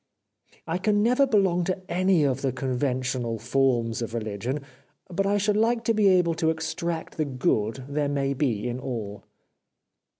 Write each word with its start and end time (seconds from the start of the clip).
I 0.65 0.79
can 0.79 1.03
never 1.03 1.27
belong 1.27 1.63
to 1.65 1.79
any 1.87 2.23
of 2.23 2.41
the 2.41 2.51
conventional 2.51 3.37
forms 3.37 4.01
of 4.01 4.15
religion, 4.15 4.61
but 5.11 5.27
I 5.27 5.37
should 5.37 5.55
like 5.57 5.83
to 5.83 5.93
be 5.93 6.07
able 6.07 6.33
to 6.41 6.49
extract 6.49 7.17
the 7.17 7.25
good 7.25 7.85
there 7.87 8.09
may 8.09 8.33
be 8.33 8.67
in 8.67 8.79
all.' 8.79 9.23